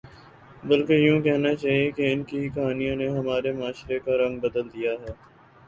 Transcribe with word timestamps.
بلکہ 0.63 0.93
یوں 0.95 1.19
کہنا 1.21 1.53
چاہیے 1.55 1.91
کہ 1.91 2.11
ان 2.11 2.23
ہی 2.33 2.49
کہانیوں 2.49 2.95
نے 2.95 3.07
ہمارے 3.09 3.51
معاشرے 3.53 3.99
کا 3.99 4.17
رنگ 4.17 4.39
بدل 4.39 4.73
دیا 4.73 4.91
ہے 5.01 5.13